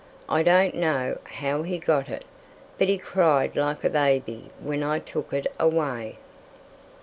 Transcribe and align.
I 0.27 0.41
don't 0.41 0.73
know 0.73 1.19
how 1.25 1.61
he 1.61 1.77
got 1.77 2.09
it, 2.09 2.25
but 2.79 2.87
he 2.87 2.97
cried 2.97 3.55
like 3.55 3.83
a 3.83 3.89
baby 3.91 4.49
when 4.59 4.81
I 4.81 4.97
took 4.97 5.31
it 5.31 5.45
away." 5.59 6.17